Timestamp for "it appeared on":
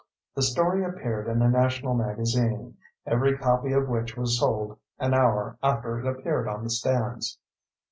5.99-6.63